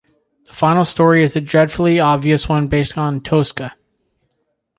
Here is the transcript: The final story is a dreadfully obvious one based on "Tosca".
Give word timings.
The 0.47 0.51
final 0.53 0.83
story 0.83 1.21
is 1.21 1.35
a 1.35 1.41
dreadfully 1.41 1.99
obvious 1.99 2.49
one 2.49 2.67
based 2.69 2.97
on 2.97 3.21
"Tosca". 3.21 3.75